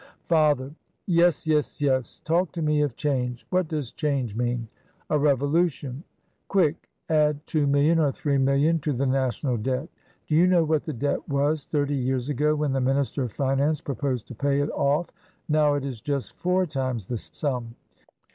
[0.27, 0.73] Father.
[1.05, 2.21] "Yes, yes, yes!
[2.25, 3.45] talk to me of change!
[3.51, 4.67] what does change mean?
[5.11, 6.03] A Revolution.
[6.47, 9.87] Quick, add 2,000,000 or 3,000,000 to the national debt.
[10.25, 13.79] Do you know what the debt was thirty years ago when the minister of finance
[13.79, 15.11] proposed to pay it off?
[15.47, 17.75] Now it is just four times the sum!